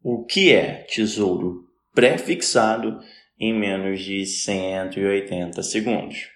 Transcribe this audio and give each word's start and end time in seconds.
O 0.00 0.24
que 0.24 0.52
é 0.52 0.84
tesouro 0.84 1.68
pré-fixado 1.92 3.00
em 3.38 3.52
menos 3.52 4.00
de 4.00 4.24
180 4.24 5.60
segundos? 5.64 6.28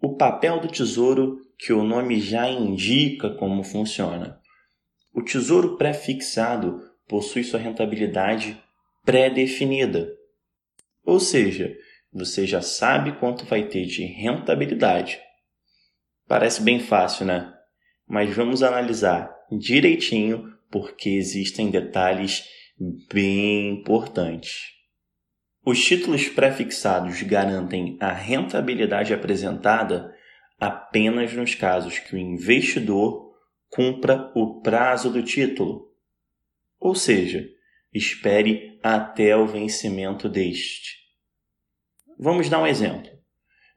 O 0.00 0.14
papel 0.14 0.60
do 0.60 0.68
tesouro 0.68 1.40
que 1.58 1.72
o 1.72 1.82
nome 1.82 2.20
já 2.20 2.48
indica 2.48 3.28
como 3.30 3.64
funciona. 3.64 4.40
O 5.12 5.20
tesouro 5.20 5.76
pré-fixado 5.76 6.80
possui 7.08 7.42
sua 7.42 7.58
rentabilidade 7.58 8.56
pré-definida. 9.04 10.08
Ou 11.04 11.18
seja, 11.18 11.76
você 12.12 12.46
já 12.46 12.62
sabe 12.62 13.18
quanto 13.18 13.44
vai 13.44 13.64
ter 13.64 13.84
de 13.84 14.04
rentabilidade. 14.04 15.20
Parece 16.28 16.62
bem 16.62 16.78
fácil, 16.78 17.26
né? 17.26 17.52
Mas 18.06 18.32
vamos 18.32 18.62
analisar 18.62 19.28
direitinho 19.50 20.56
porque 20.70 21.10
existem 21.10 21.68
detalhes 21.68 22.59
bem 22.80 23.70
importantes. 23.70 24.70
Os 25.64 25.84
títulos 25.84 26.26
prefixados 26.28 27.20
garantem 27.22 27.98
a 28.00 28.10
rentabilidade 28.10 29.12
apresentada 29.12 30.14
apenas 30.58 31.32
nos 31.34 31.54
casos 31.54 31.98
que 31.98 32.14
o 32.14 32.18
investidor 32.18 33.34
cumpra 33.68 34.32
o 34.34 34.60
prazo 34.62 35.10
do 35.10 35.22
título, 35.22 35.92
ou 36.78 36.94
seja, 36.94 37.46
espere 37.92 38.78
até 38.82 39.36
o 39.36 39.46
vencimento 39.46 40.28
deste. 40.28 40.98
Vamos 42.18 42.48
dar 42.48 42.62
um 42.62 42.66
exemplo. 42.66 43.10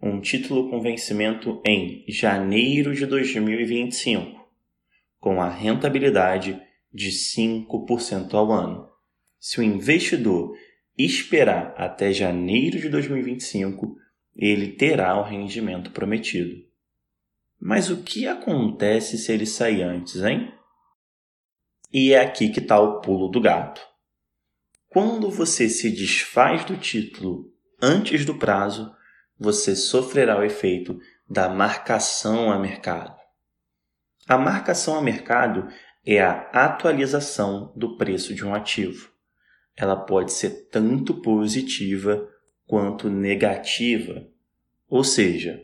Um 0.01 0.19
título 0.21 0.69
com 0.69 0.81
vencimento 0.81 1.61
em 1.65 2.05
janeiro 2.07 2.93
de 2.93 3.05
2025, 3.05 4.49
com 5.19 5.41
a 5.41 5.49
rentabilidade 5.49 6.61
de 6.93 7.09
5% 7.09 8.33
ao 8.33 8.51
ano. 8.51 8.92
Se 9.43 9.59
o 9.59 9.63
investidor 9.63 10.57
esperar 10.97 11.75
até 11.75 12.13
janeiro 12.13 12.79
de 12.79 12.87
2025, 12.87 13.97
ele 14.33 14.71
terá 14.71 15.19
o 15.19 15.21
rendimento 15.21 15.91
prometido. 15.91 16.55
Mas 17.59 17.89
o 17.89 18.03
que 18.03 18.25
acontece 18.25 19.17
se 19.17 19.33
ele 19.33 19.45
sair 19.45 19.83
antes, 19.83 20.23
hein? 20.23 20.49
E 21.91 22.13
é 22.13 22.21
aqui 22.21 22.51
que 22.51 22.61
está 22.61 22.79
o 22.79 23.01
pulo 23.01 23.27
do 23.27 23.41
gato. 23.41 23.85
Quando 24.87 25.29
você 25.29 25.67
se 25.67 25.91
desfaz 25.91 26.63
do 26.63 26.77
título 26.77 27.53
antes 27.81 28.25
do 28.25 28.39
prazo, 28.39 28.95
você 29.37 29.75
sofrerá 29.75 30.39
o 30.39 30.43
efeito 30.45 30.97
da 31.29 31.49
marcação 31.49 32.49
a 32.49 32.57
mercado. 32.57 33.13
A 34.25 34.37
marcação 34.37 34.97
a 34.97 35.01
mercado 35.01 35.67
é 36.05 36.21
a 36.21 36.49
atualização 36.53 37.73
do 37.75 37.97
preço 37.97 38.33
de 38.33 38.45
um 38.45 38.55
ativo. 38.55 39.11
Ela 39.75 39.95
pode 39.95 40.31
ser 40.31 40.67
tanto 40.69 41.15
positiva 41.15 42.29
quanto 42.65 43.09
negativa. 43.09 44.27
Ou 44.89 45.03
seja, 45.03 45.61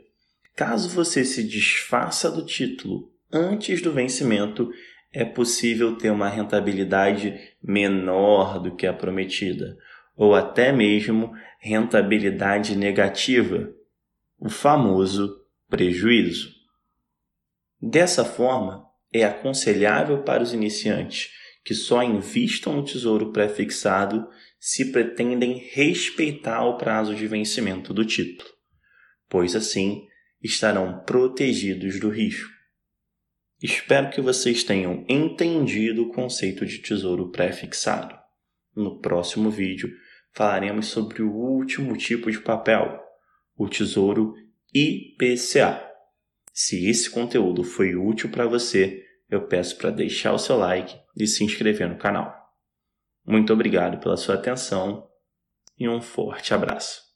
caso 0.55 0.89
você 0.89 1.23
se 1.23 1.43
desfaça 1.43 2.29
do 2.31 2.45
título 2.45 3.11
antes 3.31 3.81
do 3.81 3.91
vencimento, 3.91 4.71
é 5.11 5.23
possível 5.23 5.95
ter 5.95 6.11
uma 6.11 6.29
rentabilidade 6.29 7.55
menor 7.61 8.59
do 8.59 8.75
que 8.75 8.85
a 8.85 8.93
prometida, 8.93 9.77
ou 10.15 10.35
até 10.35 10.71
mesmo 10.71 11.33
rentabilidade 11.59 12.75
negativa, 12.75 13.71
o 14.39 14.49
famoso 14.49 15.43
prejuízo. 15.67 16.53
Dessa 17.81 18.23
forma, 18.25 18.85
é 19.11 19.23
aconselhável 19.23 20.23
para 20.23 20.43
os 20.43 20.53
iniciantes 20.53 21.31
que 21.69 21.75
só 21.75 22.01
invistam 22.01 22.77
no 22.77 22.83
tesouro 22.83 23.31
pré-fixado 23.31 24.27
se 24.59 24.91
pretendem 24.91 25.55
respeitar 25.71 26.65
o 26.65 26.79
prazo 26.79 27.13
de 27.13 27.27
vencimento 27.27 27.93
do 27.93 28.03
título, 28.03 28.49
pois 29.29 29.55
assim 29.55 30.07
estarão 30.41 31.03
protegidos 31.05 31.99
do 31.99 32.09
risco. 32.09 32.49
Espero 33.61 34.09
que 34.09 34.19
vocês 34.19 34.63
tenham 34.63 35.05
entendido 35.07 36.01
o 36.01 36.11
conceito 36.11 36.65
de 36.65 36.79
tesouro 36.79 37.29
pré-fixado. 37.29 38.17
No 38.75 38.99
próximo 38.99 39.51
vídeo 39.51 39.95
falaremos 40.33 40.87
sobre 40.87 41.21
o 41.21 41.31
último 41.31 41.95
tipo 41.95 42.31
de 42.31 42.39
papel, 42.39 42.99
o 43.55 43.69
tesouro 43.69 44.33
IPCA. 44.73 45.87
Se 46.51 46.89
esse 46.89 47.11
conteúdo 47.11 47.63
foi 47.63 47.93
útil 47.93 48.31
para 48.31 48.47
você, 48.47 49.05
eu 49.29 49.47
peço 49.47 49.77
para 49.77 49.91
deixar 49.91 50.33
o 50.33 50.39
seu 50.39 50.57
like 50.57 50.99
e 51.15 51.27
se 51.27 51.43
inscrever 51.43 51.87
no 51.87 51.97
canal. 51.97 52.33
Muito 53.25 53.53
obrigado 53.53 53.99
pela 53.99 54.17
sua 54.17 54.35
atenção 54.35 55.07
e 55.77 55.87
um 55.87 56.01
forte 56.01 56.53
abraço. 56.53 57.08